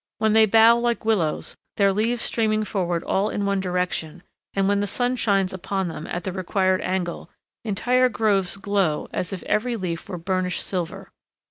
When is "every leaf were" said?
9.43-10.17